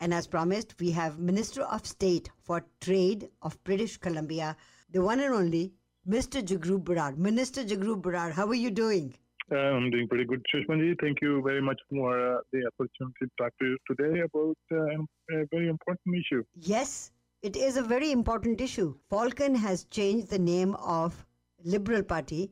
[0.00, 4.55] And as promised, we have Minister of State for Trade of British Columbia,
[4.91, 5.73] the one and only
[6.07, 6.41] Mr.
[6.41, 7.17] Jagrup Brar.
[7.17, 9.13] Minister Jagrup Brar, how are you doing?
[9.51, 10.95] Uh, I'm doing pretty good, Sushmanji.
[11.01, 15.37] Thank you very much for uh, the opportunity to talk to you today about uh,
[15.37, 16.43] a very important issue.
[16.55, 17.11] Yes,
[17.41, 18.95] it is a very important issue.
[19.09, 21.25] Falcon has changed the name of
[21.65, 22.51] Liberal Party.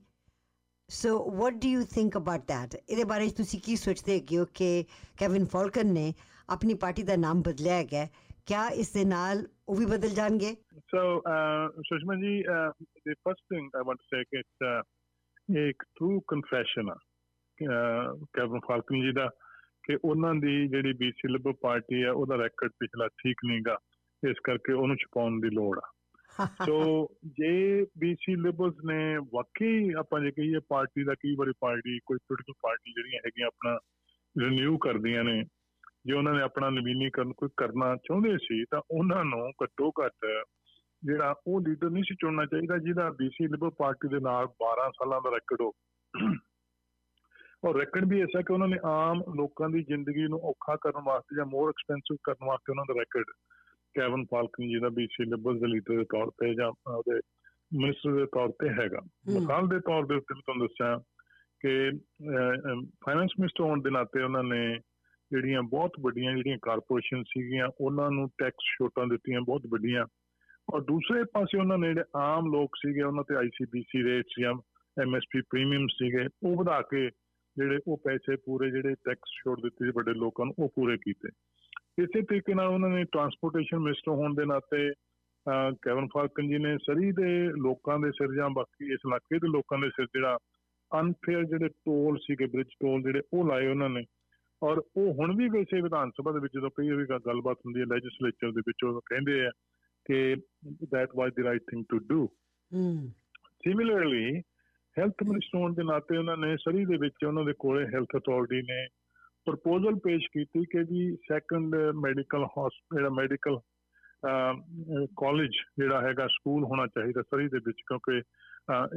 [0.89, 2.75] So what do you think about that?
[2.89, 4.85] ਇਹਦੇ ਬਾਰੇ ਤੁਸੀਂ ਕੀ ਸੋਚਦੇ ਹੋ ਕਿ
[5.17, 6.13] Kevin Falcon ਨੇ
[6.49, 8.07] ਆਪਣੀ party ਦਾ ਨਾਮ ਬਦਲਿਆ ਗਿਆ
[8.45, 10.55] ਕਿਆ ਇਸ ਦੇ ਨਾਲ ਉਹ ਵੀ ਬਦਲ ਜਾਣਗੇ?
[12.19, 12.71] Ji, uh,
[13.05, 14.83] the first thing I want to say is it's uh,
[15.67, 16.97] ਇੱਕ true confession ਆ
[18.33, 19.29] ਕੈਵਨ ਫਾਲਕਨ ਜੀ ਦਾ
[19.83, 23.77] ਕਿ ਉਹਨਾਂ ਦੀ ਜਿਹੜੀ ਬੀਸੀ ਲਿਬਰਲ ਪਾਰਟੀ ਆ ਉਹਦਾ ਰੈਕੋਰਡ ਪਿਛਲਾ ਠੀਕ ਨਹੀਂਗਾ
[24.29, 25.93] ਇਸ ਕਰਕੇ ਉਹਨੂੰ ਛਪਾਉਣ ਦੀ ਲੋੜ ਆ।
[26.69, 32.17] ਸੋ ਜੇ ਬੀਸੀ ਲਿਬਰਲਸ ਨੇ ਵਾਕਈ ਆਪਾਂ ਜੇ ਕਹੀਏ ਪਾਰਟੀ ਦਾ ਕਈ ਵਾਰੀ ਪਾਰਟੀ ਕੋਈ
[32.17, 33.79] ਪੋਲੀਟੀਕਲ ਪਾਰਟੀ ਜਿਹੜੀਆਂ ਹੈਗੀਆਂ ਆਪਣਾ
[34.41, 35.43] ਰੀਨਿਊ ਕਰਦੀਆਂ ਨੇ
[36.09, 40.45] ਜੇ ਉਹਨਾਂ ਨੇ ਆਪਣਾ ਨਵੀਨੀਕਰਨ ਕੋਈ ਕਰਨਾ ਚਾਹੁੰਦੇ ਸੀ ਤਾਂ ਉਹਨਾਂ ਨੂੰ ਘੱਟੋ ਘੱਟ
[41.03, 45.21] ਜਿਹੜਾ ਉਹ ਲੀਡਰ ਨਹੀਂ ਸੀ ਚੁਣਨਾ ਚਾਹੀਦਾ ਜਿਹਦਾ ਬੀਸੀ ਲਿਬਰਲ ਪਾਰਟੀ ਦੇ ਨਾਲ 12 ਸਾਲਾਂ
[45.21, 45.71] ਦਾ ਰੈਕੋਰਡ ਹੋ।
[47.69, 51.35] ਔਰ ਰੈਕੋਰਡ ਵੀ ਐਸਾ ਕਿ ਉਹਨਾਂ ਨੇ ਆਮ ਲੋਕਾਂ ਦੀ ਜ਼ਿੰਦਗੀ ਨੂੰ ਔਖਾ ਕਰਨ ਵਾਸਤੇ
[51.35, 53.25] ਜਾਂ ਮੋਰ ਐਕਸਪੈਂਸਿਵ ਕਰਨ ਵਾਸਤੇ ਉਹਨਾਂ ਦਾ ਰੈਕੋਰਡ
[53.99, 57.19] ਕੈਵਨ ਫਾਲਕਨ ਜੀ ਦਾ ਬੀਸੀ ਲਿਬਰਲ ਦੇ ਲੀਡਰ ਦੇ ਤੌਰ ਤੇ ਜਾਂ ਉਹਦੇ
[57.73, 58.99] ਮਿਨਿਸਟਰ ਦੇ ਤੌਰ ਤੇ ਹੈਗਾ।
[59.41, 60.97] ਮਕਾਲ ਦੇ ਤੌਰ ਦੇ ਉੱਤੇ ਤੁਹਾਨੂੰ ਦੱਸਿਆ
[61.59, 61.91] ਕਿ
[63.05, 64.79] ਫਾਈਨੈਂਸ ਮਿਨਿਸਟਰ ਹੋਣ ਦੇ ਨਾਤੇ ਉਹਨਾਂ ਨੇ
[65.31, 70.05] ਜਿਹੜੀਆਂ ਬਹੁਤ ਵੱਡੀਆਂ ਜਿਹੜੀਆਂ ਕਾਰਪੋਰੇਸ਼ਨ ਸੀਗੀਆਂ, ਉਹਨਾਂ ਨੂੰ ਟੈਕਸ ਛੋਟਾਂ ਦਿੱਤੀਆਂ, ਬਹੁਤ ਵੱਡੀਆਂ।
[70.73, 74.53] ਔਰ ਦੂਸਰੇ ਪਾਸੇ ਉਹਨਾਂ ਨੇ ਜਿਹੜੇ ਆਮ ਲੋਕ ਸੀਗੇ, ਉਹਨਾਂ ਤੇ ਆਈਸੀਬੀਸੀ ਰੇਟਸ ਜਾਂ
[74.97, 77.09] ਐਮਐਸਪੀ ਪ੍ਰੀਮੀਅਮ ਸੀਗੇ, ਉਹ ਵਧਾ ਕੇ
[77.57, 81.29] ਜਿਹੜੇ ਉਹ ਪੈਸੇ ਪੂਰੇ ਜਿਹੜੇ ਟੈਕਸ ਛੋੜ ਦਿੱਤੇ ਸੀ ਵੱਡੇ ਲੋਕਾਂ ਨੂੰ, ਉਹ ਪੂਰੇ ਕੀਤੇ।
[82.03, 84.91] ਇਸੇ ਤਰੀਕੇ ਨਾਲ ਉਹਨਾਂ ਨੇ ਟਰਾਂਸਪੋਰਟੇਸ਼ਨ ਮਿਨਿਸਟਰ ਹੋਣ ਦੇ ਨਾਤੇ
[85.81, 89.77] ਕੈਵਨ ਫਾਲਕਨ ਜੀ ਨੇ ਸਰੀ ਦੇ ਲੋਕਾਂ ਦੇ ਸਿਰ ਜਾਂ ਬਾਕੀ ਇਸ ਇਲਾਕੇ ਦੇ ਲੋਕਾਂ
[89.79, 90.37] ਦੇ ਸਿਰ ਜਿਹੜਾ
[90.91, 94.03] ਅਨਫੇਅਰ ਜਿਹੜੇ ਟੋਲ ਸੀਗੇ ਬ੍ਰਿਜ ਟੋਲ ਜਿਹੜੇ ਉਹ ਲਾਏ ਉਹਨਾਂ ਨੇ।
[94.61, 97.85] ਔਰ ਉਹ ਹੁਣ ਵੀ ਵੈਸੇ ਵਿਧਾਨ ਸਭਾ ਦੇ ਵਿੱਚ ਜਦੋਂ ਕਈ ਵੀ ਗੱਲਬਾਤ ਹੁੰਦੀ ਹੈ
[97.85, 99.51] ਲੈਜਿਸਲੇਚਰ ਦੇ ਵਿੱਚ ਉਹ ਕਹਿੰਦੇ ਆ
[100.05, 100.35] ਕਿ
[100.93, 102.19] that was the right thing to do.
[102.71, 103.01] Mm.
[103.65, 104.41] Similarly,
[104.97, 108.61] health minister ਹੋਣ ਦੇ ਨਾਤੇ ਉਹਨਾਂ ਨੇ ਸਰੀ ਦੇ ਵਿੱਚ ਉਹਨਾਂ ਦੇ ਕੋਲੇ ਹੈਲਥ ਅਥਾਰਟੀ
[108.61, 108.87] ਨੇ
[109.45, 113.59] ਪ੍ਰਪੋਜ਼ਲ ਪੇਸ਼ ਕੀਤੀ ਕਿ ਜੀ second medical hospital medical
[115.17, 118.17] college ਜਿਹੜਾ ਹੈਗਾ ਸਕੂਲ ਹੋਣਾ ਚਾਹੀਦਾ ਸਰੀ ਦੇ ਵਿੱਚ ਕਿਉਂਕਿ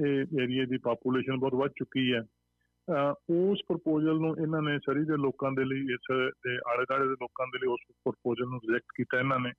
[0.07, 2.23] ਇਹ ਏਰੀਆ ਦੀ ਪੋਪੂਲੇਸ਼ਨ ਬਹੁਤ ਵੱਧ ਚੁੱਕੀ ਹੈ
[2.89, 6.07] ਉਸ ਪ੍ਰਪੋਜ਼ਲ ਨੂੰ ਇਹਨਾਂ ਨੇ ਸਰੀ ਦੇ ਲੋਕਾਂ ਦੇ ਲਈ, ਇਸ
[6.47, 9.53] ਦੇ ਆਲੇ ਦਾਲੇ ਦੇ ਲੋਕਾਂ ਦੇ ਲਈ ਉਸ ਪ੍ਰਪੋਜ਼ਲ ਨੂੰ ਰਿਜੈਕਟ ਕੀਤਾ ਇਹਨਾਂ ਨੇ।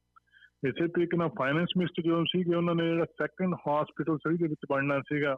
[0.70, 4.66] ਇਸੇ ਤਰੀਕੇ ਨਾਲ ਫਾਈਨੈਂਸ ਮਿਨਿਸਟਰ ਜਦੋਂ ਸੀਗੇ, ਉਹਨਾਂ ਨੇ ਜਿਹੜਾ ਸੈਕੰਡ ਹਸਪੀਟਲ ਸਰੀ ਦੇ ਵਿੱਚ
[4.70, 5.36] ਬਣਨਾ ਸੀਗਾ,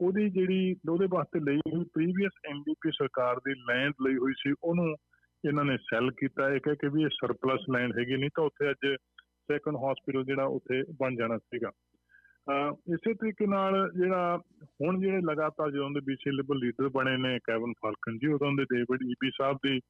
[0.00, 4.94] ਉਹਦੀ ਜਿਹੜੀ ਉਹਦੇ ਵਾਸਤੇ ਲਈ ਹੋਈ ਪ੍ਰੀਵੀਅਸ ਐਮਡੀਪੀ ਸਰਕਾਰ ਦੀ ਲੈਂਡ ਲਈ ਹੋਈ ਸੀ, ਉਹਨੂੰ
[5.44, 8.70] ਇਹਨਾਂ ਨੇ ਸੈਲ ਕੀਤਾ। ਇਹ ਕਹਿ ਕੇ ਵੀ ਇਹ ਸਰਪਲਸ ਲੈਂਡ ਹੈਗੀ ਨਹੀਂ, ਤਾਂ ਉੱਥੇ
[8.70, 8.94] ਅੱਜ
[9.50, 11.70] ਸੈਕੰਡ ਹਸਪੀਟਲ ਜਿਹੜਾ ਉੱਥੇ ਬਣ ਜਾਣਾ ਸੀਗਾ।
[12.92, 14.36] ਇਸੇ ਤਰੀਕੇ ਨਾਲ ਜਿਹੜਾ
[14.82, 18.64] ਹੁਣ ਜਿਹੜੇ ਲਗਾਤਾਰ ਜਦੋਂ ਦੇ ਵਿਸ਼ੇ ਲਿਬਰਲ ਲੀਡਰ ਬਣੇ ਨੇ ਕੈਵਨ ਫਾਲਕਨ ਜੀ, ਉਦੋਂ ਦੇ
[18.74, 19.80] ਡੇਵਿਡ ਈਪੀ ਸਾਹਿਬ ਦੀ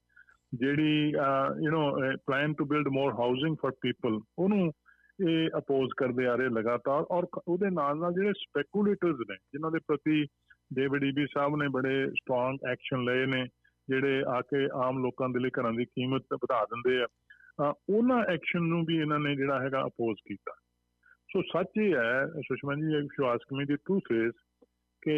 [0.53, 1.11] ਜਿਹੜੀ
[1.65, 4.72] you know plan to build more housing for people ਉਹਨੂੰ
[5.19, 9.78] ਇਹ ਅਪੋਜ਼ ਕਰਦੇ ਆ ਰਹੇ ਲਗਾਤਾਰ ਔਰ ਉਹਦੇ ਨਾਲ ਨਾਲ ਜਿਹੜੇ ਸਪੈਕੂਲੇਟਰਸ ਨੇ, ਜਿਨ੍ਹਾਂ ਦੇ
[9.87, 10.25] ਪ੍ਰਤੀ
[10.75, 13.44] ਡੇਵਿਡ ਈਬੀ ਸਾਹਿਬ ਨੇ ਬੜੇ ਸਟਰੋਂਗ ਐਕਸ਼ਨ ਲਏ ਨੇ,
[13.88, 17.06] ਜਿਹੜੇ ਆ ਕੇ ਆਮ ਲੋਕਾਂ ਦੇ ਲਈ ਘਰਾਂ ਦੀ ਕੀਮਤ ਵਧਾ ਦਿੰਦੇ ਆ
[17.91, 20.53] ਉਹਨਾਂ ਐਕਸ਼ਨ ਨੂੰ ਵੀ ਇਹਨਾਂ ਨੇ ਜਿਹੜਾ ਹੈਗਾ ਅਪੋਜ਼ ਕੀਤਾ।
[21.31, 24.35] ਸੋ ਸੱਚ ਇਹ ਹੈ, ਸੁਸ਼ਮਾ ਜੀ ਇਹ ਵਿਸ਼ਵਾਸ ਕਮੀ ਦੀ ਟਰੂਥ ਇਸ
[25.03, 25.17] ਕਿ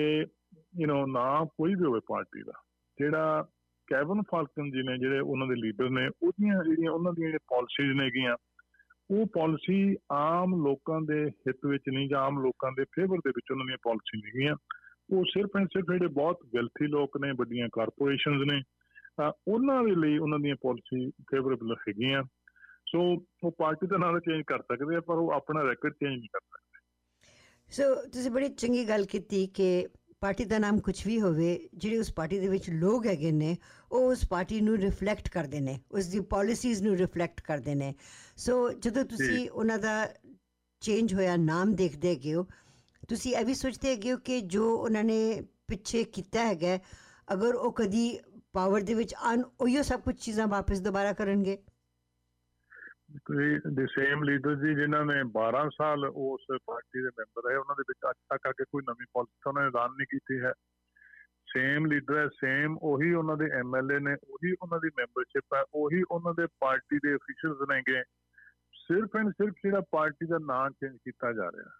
[0.81, 2.53] ਯੂ نو ਨਾ ਕੋਈ ਵੀ ਹੋਵੇ ਪਾਰਟੀ ਦਾ,
[2.99, 3.47] ਜਿਹੜਾ
[3.89, 7.97] ਕੈਵਨ ਫਾਲਕਨ ਜੀ ਨੇ, ਜਿਹੜੇ ਉਹਨਾਂ ਦੇ ਲੀਡਰ ਨੇ, ਉਹਦੀਆਂ ਜਿਹੜੀਆਂ ਉਹਨਾਂ ਦੀਆਂ ਜਿਹੜੇ ਪਾਲਿਸੀਜ਼
[8.00, 8.37] ਨੇਗੀਆਂ
[9.11, 13.50] ਉਹ ਪਾਲਿਸੀ ਆਮ ਲੋਕਾਂ ਦੇ ਹਿੱਤ ਵਿੱਚ ਨਹੀਂ ਜਾਂ ਆਮ ਲੋਕਾਂ ਦੇ ਫੇਵਰ ਦੇ ਵਿੱਚ
[13.50, 14.55] ਉਹਨਾਂ ਦੀਆਂ ਪਾਲਿਸੀ ਨਹੀਂਆਂ
[15.12, 18.61] ਉਹ ਸਿਰਫ ਐਂਡ ਸਿਰਫ ਜਿਹੜੇ ਬਹੁਤ ਵੈਲਥੀ ਲੋਕ ਨੇ, ਵੱਡੀਆਂ ਕਾਰਪੋਰੇਸ਼ਨਸ ਨੇ
[19.49, 22.23] ਉਹਨਾਂ ਦੇ ਲਈ ਉਹਨਾਂ ਦੀਆਂ ਪਾਲਿਸੀ ਫੇਵਰੇਬਲ ਹੈਗੀਆਂ।
[22.92, 23.00] ਸੋ
[23.44, 26.41] ਉਹ ਪਾਰਟੀ ਦਾ ਨਾਮ ਚੇਂਜ ਕਰ ਸਕਦੇ ਆ ਪਰ ਉਹ ਆਪਣਾ ਰੈਕੋਰਡ ਚੇਂਜ ਨਹੀਂ ਕਰ
[26.41, 26.80] ਸਕਦੇ।
[27.70, 29.88] ਸੋ ਤੁਸੀਂ ਬੜੀ ਚੰਗੀ ਗੱਲ ਕੀਤੀ ਕਿ
[30.20, 33.56] ਪਾਰਟੀ ਦਾ ਨਾਮ ਕੁਝ ਵੀ ਹੋਵੇ ਜਿਹੜੇ ਉਸ ਪਾਰਟੀ ਦੇ ਵਿੱਚ ਲੋਕ ਹੈਗੇ ਨੇ
[33.92, 37.94] ਉਹ ਉਸ ਪਾਰਟੀ ਨੂੰ ਰਿਫਲੈਕਟ ਕਰਦੇ ਨੇ ਉਸ ਦੀ ਪਾਲਿਸੀਜ਼ ਨੂੰ ਰਿਫਲੈਕਟ ਕਰਦੇ ਨੇ।
[38.36, 40.08] ਸੋ ਜਦੋਂ ਤੁਸੀਂ ਉਹਨਾਂ ਦਾ
[40.82, 42.47] ਚੇਂਜ ਹੋਇਆ ਨਾਮ ਦੇਖਦੇ ਹੈਗੇ ਹੋ
[43.08, 45.19] ਤੁਸੀਂ ਇਹ ਵੀ ਸੋਚਦੇ ਹੈਗੇ ਹੋ ਕਿ ਜੋ ਉਹਨਾਂ ਨੇ
[45.69, 46.78] ਪਿੱਛੇ ਕੀਤਾ ਹੈਗਾ
[47.28, 48.19] ਅਗਰ ਉਹ ਕਦੀ
[48.52, 51.58] ਪਾਵਰ ਦੇ ਵਿੱਚ ਆਨ ਉਹੀ ਸਭ ਕੁਝ ਚੀਜ਼ਾਂ ਵਾਪਸ ਦੁਬਾਰਾ ਕਰਨਗੇ?
[53.73, 57.85] ਦੇ ਸੇਮ ਲੀਡਰ ਜੀ ਜਿਨ੍ਹਾਂ ਨੇ 12 ਸਾਲ ਉਸ ਪਾਰਟੀ ਦੇ ਮੈਂਬਰ ਰਹੇ, ਉਹਨਾਂ ਦੇ
[57.88, 60.53] ਵਿੱਚ ਅੱਜ ਤੱਕ ਆ ਕੇ ਕੋਈ ਨਵੀਂ ਪਾਲਿਸੀ ਉਹਨਾਂ ਨੇ ਐਲਾਨ ਨਹੀਂ ਕੀਤੀ ਹੈ।
[61.53, 66.03] ਸੇਮ ਲੀਡਰ ਹੈ ਸੇਮ ਉਹੀ ਉਹਨਾਂ ਦੇ ਐਮਐਲਏ ਨੇ, ਉਹੀ ਉਹਨਾਂ ਦੀ ਮੈਂਬਰਸ਼ਿਪ ਹੈ, ਉਹੀ
[66.11, 68.03] ਉਹਨਾਂ ਦੇ ਪਾਰਟੀ ਦੇ ਅਫੀਸ਼ੀਅਲਸ ਨੇਗੇ।
[68.75, 71.70] ਸਿਰਫ ਐਂਡ ਸਿਰਫ ਜਿਹੜਾ ਪਾਰਟੀ ਦਾ ਨਾਮ ਚੇਂਜ ਕੀਤਾ ਜਾ ਰਿਹਾ।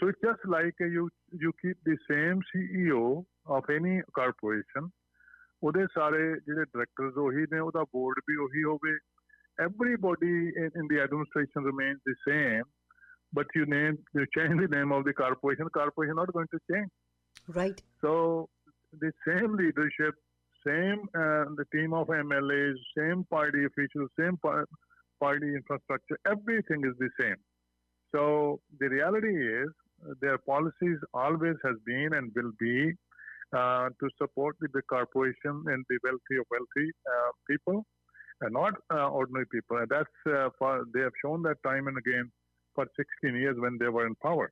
[0.00, 1.08] So it's just like you
[1.40, 4.88] you keep the same CEO of any corporation
[5.62, 8.98] ਉਹਦੇ ਸਾਰੇ ਜਿਹੜੇ ਡਾਇਰੈਕਟਰਸ ਉਹੀ ਨੇ, ਉਹਦਾ ਬੋਰਡ ਵੀ ਉਹੀ ਹੋਵੇ
[9.62, 12.64] everybody in, in, the administration remains the same,
[13.32, 15.64] but you name you change the name of the corporation.
[15.64, 16.90] The corporation not going to change.
[17.48, 17.80] Right.
[18.00, 18.48] So
[19.00, 20.14] the same leadership,
[20.66, 24.66] same uh, the team of MLAs, same party officials, same par-
[25.20, 27.40] party infrastructure, everything is the same.
[28.14, 29.70] So the reality is
[30.20, 32.92] their policies always has been and will be
[33.56, 37.84] uh, to support the big corporation and the wealthy of wealthy uh, people,
[38.41, 39.77] and not uh, ordinary people.
[39.77, 42.31] And that's uh, for, they have shown that time and again
[42.75, 44.51] for 16 years when they were in power.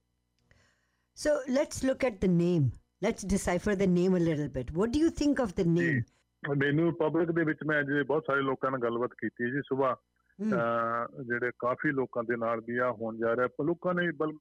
[1.18, 2.72] So let's look at the name.
[3.02, 4.72] Let's decipher the name a little bit.
[4.72, 6.04] What do you think of the name?
[6.58, 9.96] ਮੈਨੂੰ public ਦੇ ਵਿੱਚ ਮੈਂ ਅੱਜ ਬਹੁਤ ਸਾਰੇ ਲੋਕਾਂ ਨਾਲ ਗੱਲਬਾਤ ਕੀਤੀ ਹੈ ਜੀ ਸਵੇਰ
[10.40, 10.54] Hmm.
[10.56, 14.34] ਅਹ ਜਿਹੜੇ ਕਾਫੀ ਲੋਕਾਂ ਦੇ ਨਾਲ ਵੀ ਆ ਹੋਣ ਜਾ ਰਿਹਾ ਪਰ ਲੋਕਾਂ ਨੇ ਬਲ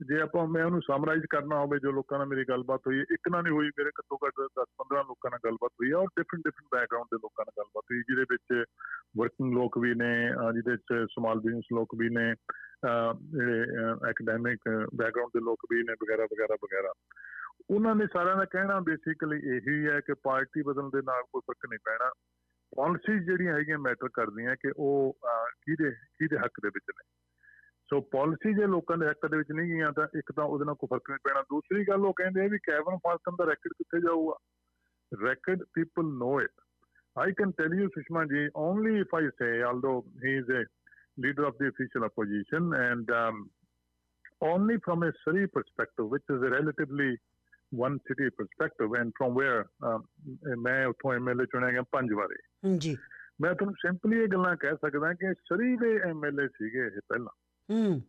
[0.00, 3.28] ਜੇ ਆਪਾਂ ਮੈਂ ਉਹਨੂੰ ਸਮਰਾਈਜ਼ ਕਰਨਾ ਹੋਵੇ ਜੋ ਲੋਕਾਂ ਨਾਲ ਮੇਰੀ ਗੱਲਬਾਤ ਹੋਈ ਹੈ, ਇੱਕ
[3.30, 6.80] ਨਾਲ ਨਹੀਂ ਹੋਈ ਮੇਰੇ ਘੱਟੋ ਘੱਟ 10-15 ਲੋਕਾਂ ਨਾਲ ਗੱਲਬਾਤ ਹੋਈ ਹੈ ਔਰ ਡਿਫਰੈਂਟ ਡਿਫਰੈਂਟ
[6.80, 8.64] ਬੈਕਗ੍ਰਾਉਂਡ ਦੇ ਲੋਕਾਂ ਨਾਲ ਗੱਲਬਾਤ ਹੋਈ ਜਿਹਦੇ ਵਿੱਚ
[9.18, 13.60] ਵਰਕਿੰਗ ਲੋਕ ਵੀ ਨੇ ਅਹ ਜਿਹਦੇ ਵਿੱਚ ਸਮਾਲ ਬਿਜ਼ਨਸ ਲੋਕ ਵੀ ਨੇ ਅਹ ਜਿਹੜੇ
[14.10, 14.60] ਐਕੈਡੈਮਿਕ
[14.94, 16.92] ਬੈਕਗ੍ਰਾਉਂਡ ਦੇ ਲੋਕ ਵੀ ਨੇ ਵਗੈਰਾ ਵਗੈਰਾ ਵਗੈਰਾ।
[17.70, 21.70] ਉਹਨਾਂ ਨੇ ਸਾਰਿਆਂ ਦਾ ਕਹਿਣਾ ਬੇਸਿਕਲੀ ਇਹੀ ਹੈ ਕਿ ਪਾਰਟੀ ਬਦਲਣ ਦੇ ਨਾਲ ਕੋਈ ਫ਼ਰਕ
[21.70, 22.10] ਨਹੀਂ ਪੈਣਾ।
[22.76, 27.25] ਪਾਲਿਸੀਜ਼ ਜਿਹੜੀਆਂ ਹੈਗੀਆਂ ਮੈਟਰ ਕਰਦੀਆਂ ਕਿ ਉਹ ਅਹ, ਕਿਹਦੇ ਕਿਹਦੇ ਹੱਕ ਦੇ ਵਿੱਚ ਨੇ।
[27.90, 30.74] ਸੋ ਪਾਲਿਸੀ ਜੇ ਲੋਕਾਂ ਦੇ ਹੱਕ ਦੇ ਵਿੱਚ ਨਹੀਂ ਗਈਆਂ ਤਾਂ ਇੱਕ ਤਾਂ ਉਹਦੇ ਨਾਲ
[30.74, 34.00] ਕੋਈ ਫ਼ਰਕ ਨਹੀਂ ਪੈਣਾ ਦੂਸਰੀ ਗੱਲ ਉਹ ਕਹਿੰਦੇ ਆ ਵੀ ਕੈਵਨ ਫਾਸਟਨ ਦਾ ਰੈਕਡ ਕਿੱਥੇ
[34.00, 34.38] ਜਾਊਗਾ
[36.20, 36.62] know it
[37.16, 40.62] i can tell you sushma ji only if i say although he is a
[41.18, 43.38] leader of the official opposition and um,
[44.42, 47.08] only from a Surrey perspective which is a relatively
[47.72, 50.04] one city perspective and from where um,
[50.58, 52.96] ਮੈਂ ਉੱਥੋਂ MLA ਚੁਣਿਆ ਗਿਆ ਪੰਜ ਵਾਰੀ Hmm, ਜੀ
[53.42, 57.32] ਮੈਂ ਤੁਹਾਨੂੰ simply ਇਹ ਗੱਲਾਂ ਕਹਿ ਸਕਦਾ ਕਿ ਸਰੀ ਦੇ ਐਮਐਲਏ ਸੀਗੇ ਇਹ ਪਹਿਲਾਂ
[57.70, 58.00] ਹੂੰ।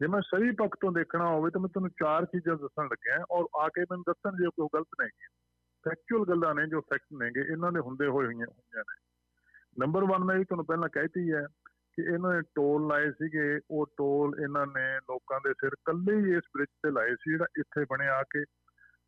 [0.00, 3.44] ਜੇ ਮੈਂ ਸਹੀ ਪੱਖ ਤੋਂ ਦੇਖਣਾ ਹੋਵੇ ਤਾਂ ਮੈਂ ਤੁਹਾਨੂੰ ਚਾਰ ਚੀਜ਼ਾਂ ਦੱਸਣ ਲੱਗਿਆ ਔਰ
[3.60, 5.10] ਆ ਕੇ ਮੈਨੂੰ ਦੱਸਣ ਜੇ ਕੋਈ ਗਲਤ ਨਹੀਂ
[5.84, 8.96] ਫੈਕਚੁਅਲ ਗੱਲਾਂ ਨੇ ਜੋ ਫੈਕਟ ਨੇਗੇ ਇਹਨਾਂ ਦੇ ਹੁੰਦੇ ਹੋਏ ਹੋਈਆਂ ਹੋਈਆਂ ਨੇ।
[9.78, 11.46] ਨੰਬਰ 1 ਮੈਂ ਵੀ ਤੁਹਾਨੂੰ ਪਹਿਲਾਂ ਕਹਿਤੀ ਹੈ
[11.92, 16.36] ਕਿ ਇਹਨਾਂ ਨੇ ਟੋਲ ਲਾਏ ਸੀਗੇ ਉਹ ਟੋਲ ਇਹਨਾਂ ਨੇ ਲੋਕਾਂ ਦੇ ਸਿਰ ਕੱਲੇ ਹੀ
[16.36, 18.44] ਇਸ ਬ੍ਰਿਜ ਤੇ ਲਾਏ ਸੀ ਜਿਹੜਾ ਇੱਥੇ ਬਣਿਆ ਆ ਕੇ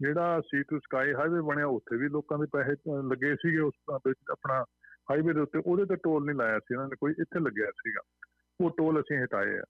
[0.01, 3.75] ਜਿਹੜਾ ਸੀ ਟੂ ਸਕਾਈ ਹਾਈਵੇ ਬਣਿਆ ਉੱਥੇ ਵੀ ਲੋਕਾਂ ਦੇ ਪੈਸੇ ਅਹ, ਲੱਗੇ ਸੀਗੇ ਉਸ
[4.07, 4.65] ਵਿੱਚ ਆਪਣਾ
[5.11, 8.01] ਹਾਈਵੇ ਦੇ ਉੱਤੇ ਉਹਦੇ ਤੇ ਟੋਲ ਨਹੀਂ ਲਾਇਆ ਸੀ ਇਹਨਾਂ ਨੇ ਕੋਈ ਇੱਥੇ ਲੱਗਿਆ ਸੀਗਾ।
[8.61, 9.63] ਉਹ ਟੋਲ ਅਸੀਂ ਹਟਾਏ ਆ।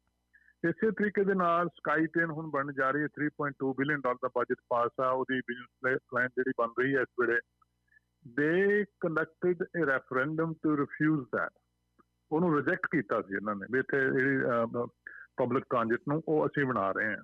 [0.69, 4.29] ਇਸੇ ਤਰੀਕੇ ਦੇ ਨਾਲ ਸਕਾਈ ਟ੍ਰੇਨ ਹੁਣ ਬਣਨ ਜਾ ਰਹੀ ਹੈ 3.2 ਬਿਲੀਅਨ ਡਾਲਰ ਦਾ
[4.37, 7.41] ਬਜਟ ਪਾਸ ਆ, ਉਹਦੀ ਬਿਜ਼ਨਸ ਪਲਾਨ ਜਿਹੜੀ ਬਣ ਰਹੀ ਹੈ ਇਸ ਵੇਲੇ।
[8.26, 11.50] They conducted a referendum to refuse that
[12.31, 14.87] ਉਹਨੂੰ ਰਿਜੈਕਟ ਕੀਤਾ ਸੀ ਇਹਨਾਂ ਨੇ, ਵੀ ਇੱਥੇ ਜਿਹੜੀ
[15.38, 17.23] ਪਬਲਿਕ ਟ੍ਰਾਂਜਿਟ ਨੂੰ ਉਹ ਅਸੀਂ ਬਣਾ ਰਹੇ ਹਾਂ।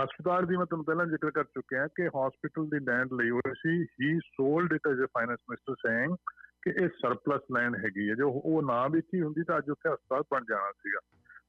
[0.00, 3.82] ਹਸਪਤਾਲ ਦੀ ਮੈਂ ਤੁਹਾਨੂੰ ਪਹਿਲਾਂ ਜ਼ਿਕਰ ਕਰ ਚੁੱਕਿਆ ਕਿ ਹਸਪੀਟਲ ਦੀ ਲੈਂਡ ਲਈ ਹੋਈ ਸੀ।
[4.02, 6.16] He sold it as a finance minister saying
[6.62, 10.22] ਕਿ ਇਹ ਸਰਪਲਸ ਲੈਂਡ ਹੈਗੀ ਹੈ। ਜੋ ਉਹ ਨਾ ਵੇਚੀ ਹੁੰਦੀ ਤਾਂ ਅੱਜ ਉੱਥੇ ਹਸਪਤਾਲ
[10.32, 11.00] ਬਣ ਜਾਣਾ ਸੀਗਾ।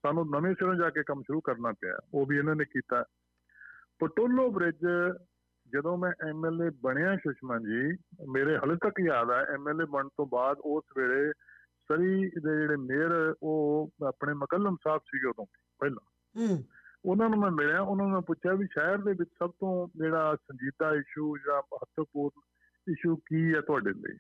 [0.03, 3.03] ਸਾਨੂੰ ਨਵੇਂ ਸਿਰੋਂ ਜਾ ਕੇ ਕੰਮ ਸ਼ੁਰੂ ਕਰਨਾ ਪਿਆ ਉਹ ਵੀ ਇਹਨਾਂ ਨੇ ਕੀਤਾ।
[3.99, 4.77] ਪਟੋਲੋ ਬ੍ਰਿਜ
[5.73, 7.93] ਜਦੋਂ ਮੈਂ ਐਮਐਲਏ ਬਣਿਆ ਸੁਸ਼ਮਾ ਜੀ
[8.29, 11.31] ਮੇਰੇ ਹਲੇ ਤੱਕ ਯਾਦ ਆ ਐਮਐਲਏ ਬਣਨ ਤੋਂ ਬਾਅਦ ਉਸ ਵੇਲੇ
[11.87, 15.45] ਸਰੀ ਦੇ ਜਿਹੜੇ ਮੇਅਰ ਉਹ ਆਪਣੇ ਮਕਲਮ ਸਾਹਿਬ ਸੀਗੇ ਉਦੋਂ
[15.79, 16.63] ਪਹਿਲਾਂ। ਹੂੰ।
[17.05, 20.95] ਉਹਨਾਂ ਨੂੰ ਮੈਂ ਮਿਲਿਆ ਉਹਨਾਂ ਨੂੰ ਪੁੱਛਿਆ ਵੀ ਸ਼ਹਿਰ ਦੇ ਵਿੱਚ ਸਭ ਤੋਂ ਜਿਹੜਾ ਸੰਜੀਦਾ
[20.95, 22.41] ਇਸ਼ੂ ਜਿਹੜਾ ਮਹੱਤਵਪੂਰਨ
[22.91, 24.17] ਇਸ਼ੂ ਕੀ ਹੈ ਤੁਹਾਡੇ ਲਈ?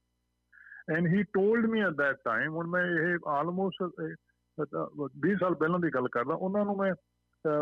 [0.95, 4.17] And he told me at that time ਹੁਣ ਮੈਂ ਇਹ ਆਲਮੋਸਟ
[4.59, 6.93] 20 ਸਾਲ ਪਹਿਲਾਂ ਦੀ ਗੱਲ ਕਰਦਾ ਉਹਨਾਂ ਨੂੰ ਮੈਂ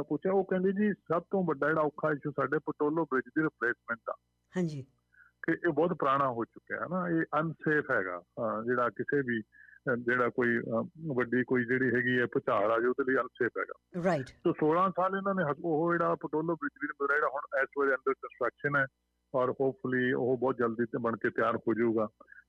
[0.10, 4.10] ਪੁੱਛਿਆ ਉਹ ਕਹਿੰਦੇ ਜੀ ਸਭ ਤੋਂ ਵੱਡਾ ਜਿਹੜਾ ਔਖਾ ਇਸ਼ੂ ਸਾਡੇ ਪਟੋਲੋ ਬ੍ਰਿਜ ਦੀ ਰਿਪਲੇਸਮੈਂਟ
[4.10, 4.14] ਆ।
[4.54, 4.82] ਹਾਂਜੀ।
[5.46, 8.22] ਕਿ ਇਹ ਬਹੁਤ ਪੁਰਾਣਾ ਹੋ ਚੁੱਕਿਆ ਹੈ ਨਾ ਇਹ ਅਨਸੇਫ ਹੈਗਾ
[8.66, 9.42] ਜਿਹੜਾ ਕਿਸੇ ਵੀ
[10.06, 10.58] ਜਿਹੜਾ ਕੋਈ
[11.16, 14.84] ਵੱਡੀ ਕੋਈ ਜਿਹੜੀ ਹੈਗੀ ਹੈ ਭੁਚਾਲ ਆ ਜੇ ਉਹਦੇ ਲਈ ਅਨਸੇਫ ਹੈਗਾ। ਰਾਈਟ ਸੋ 16
[15.00, 18.86] ਸਾਲ ਇਹਨਾਂ ਨੇ ਉਹ ਜਿਹੜਾ ਪਟੋਲੋ ਬ੍ਰਿਜ ਵੀ ਜਿਹੜਾ ਹੁਣ ਇਸ ਵੇਲੇ ਅੰਡਰ ਕੰਸਟਰਕਸ਼ਨ ਹੈ
[19.34, 22.08] ਔਰ ਹੋਪਫੁਲੀ ਉਹ ਬਹੁਤ ਜਲਦੀ ਤੇ ਬਣ ਕੇ ਤਿਆਰ ਹੋ ਜਾਊਗਾ।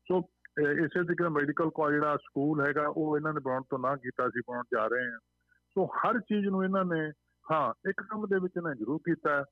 [0.09, 0.21] ਸੋ
[0.61, 4.41] ਇਸੇ ਤਰੀਕੇ ਮੈਡੀਕਲ ਕਾਲਜ ਜਿਹੜਾ ਸਕੂਲ ਹੈਗਾ ਉਹ ਇਹਨਾਂ ਨੇ ਬਣਾਉਣ ਤੋਂ ਨਾ ਕੀਤਾ ਸੀ
[4.41, 5.19] ਬਣਾਉਣ ਜਾ ਰਹੇ ਆ
[5.75, 7.13] ਸੋ ਹਰ ਚੀਜ਼ ਨੂੰ ਇਹਨਾਂ ਨੇ
[7.53, 9.45] ਹਾਂ ਇੱਕ ਕੰਮ ਦੇ ਵਿੱਚ ਇਹਨਾਂ ਜ਼ਰੂਰ ਕੀਤਾ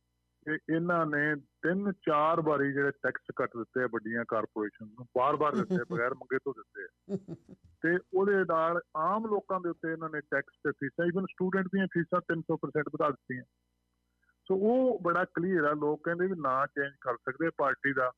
[0.46, 5.56] ਕਿ ਇਹਨਾਂ ਨੇ ਤਿੰਨ ਚਾਰ ਵਾਰੀ ਜਿਹੜੇ ਟੈਕਸ ਕੱਟ ਦਿੱਤੇ ਆ ਵੱਡੀਆਂ ਕਾਰਪੋਰੇਸ਼ਨ ਨੂੰ ਬਾਰ-ਬਾਰ
[5.56, 6.88] ਦਿੱਤੇ ਬਗੈਰ ਮੰਗੇ ਤੋਂ ਦਿੱਤੇ ਆ।
[7.82, 11.86] ਤੇ ਉਹਦੇ ਨਾਲ ਆਮ ਲੋਕਾਂ ਦੇ ਉੱਤੇ ਇਹਨਾਂ ਨੇ ਟੈਕਸ ਤੇ ਫੀਸਾਂ ਇਵਨ ਸਟੂਡੈਂਟ ਦੀਆਂ
[11.86, 13.44] ਫੀਸਾਂ 300% ਵਧਾ ਦਿੱਤੀਆਂ।
[14.48, 18.12] ਸੋ ਉਹ ਬੜਾ ਕਲੀਅਰ ਆ ਲੋਕ ਕਹਿੰਦੇ ਵੀ ਨਾ ਚੇਂਜ ਕਰ ਸਕਦੇ ਪਾਰਟੀ ਦਾ।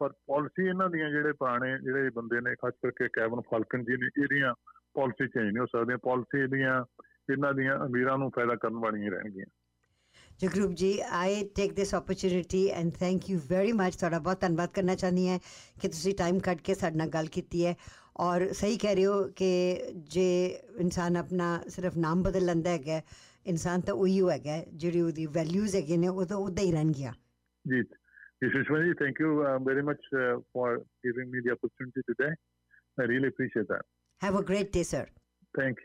[0.00, 4.06] ਪਰ ਪਾਲਿਸੀ ਇਹਨਾਂ ਦੀਆਂ ਜਿਹੜੇ ਪੁਰਾਣੇ ਜਿਹੜੇ ਬੰਦੇ ਨੇ ਖਾਸ ਕਰਕੇ ਕੈਵਨ ਫਾਲਕਨ ਜੀ ਨੇ
[4.22, 4.54] ਇਹਦੀਆਂ
[4.94, 6.84] ਪਾਲਿਸੀ ਚੇਂਜ ਨਹੀਂ ਹੋ ਸਕਦੀਆਂ। ਪਾਲਿਸੀ ਦੀਆਂ
[7.32, 9.46] ਇਹਨਾਂ ਦੀਆਂ ਅਮੀਰਾਂ ਨੂੰ ਫਾਇਦਾ ਕਰਨ ਵਾਲੀਆਂ ਰਹਿਣਗੀਆਂ।
[10.40, 14.94] Jagroop ji I take this opportunity and thank you very much ਤੁਹਾਡਾ ਬਹੁਤ ਧੰਨਵਾਦ ਕਰਨਾ
[14.94, 15.38] ਚਾਹੁੰਦੀ ਹਾਂ
[15.80, 17.74] ਕਿ ਤੁਸੀਂ ਟਾਈਮ ਕੱਢ ਕੇ ਸਾਡੇ ਨਾਲ ਗੱਲ ਕੀਤੀ ਹੈ।
[18.20, 19.48] ਔਰ ਸਹੀ ਕਹਿ ਰਹੇ ਹੋ ਕਿ
[20.08, 20.26] ਜੇ
[20.80, 23.00] ਇਨਸਾਨ ਆਪਣਾ ਸਿਰਫ ਨਾਮ ਬਦਲ ਲੈਂਦਾ ਹੈਗਾ
[23.46, 27.12] ਇਨਸਾਨ ਤਾਂ ਉਹੀ ਹੋਏਗਾ ਜਿਹੜੀ ਉਹਦੀ ਵੈਲਿਊਜ਼ ਹੈਗੇ ਨੇ ਉਹ ਤਾਂ ਉਦਾਂ ਹੀ ਰਹਿਣ ਗਿਆ
[27.64, 27.82] ਜੀ।
[28.52, 32.34] Yashwani, thank you uh, very much uh, for giving me the opportunity today.
[32.98, 33.82] I really appreciate that.
[34.20, 35.06] Have a great day, sir.
[35.56, 35.82] Thank you.